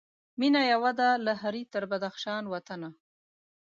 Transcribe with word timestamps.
مېنه 0.39 0.61
یوه 0.73 0.91
ده 0.99 1.09
له 1.25 1.33
هري 1.41 1.63
تر 1.73 1.83
بدخشان 1.91 2.43
وطنه 2.53 2.89